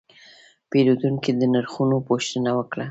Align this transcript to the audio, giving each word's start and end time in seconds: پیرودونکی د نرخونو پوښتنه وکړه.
پیرودونکی 0.69 1.31
د 1.39 1.43
نرخونو 1.53 1.97
پوښتنه 2.07 2.49
وکړه. 2.57 2.79